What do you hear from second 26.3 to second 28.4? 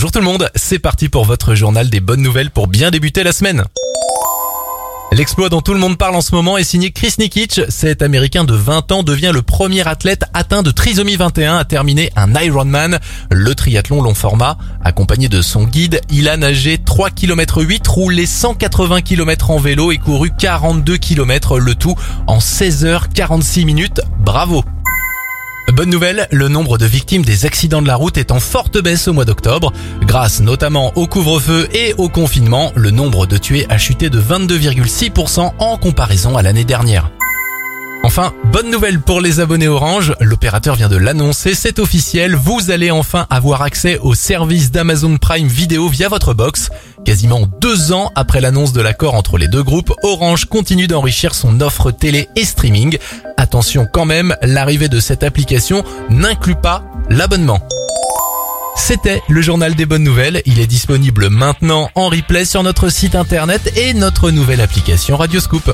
le nombre de victimes des accidents de la route est en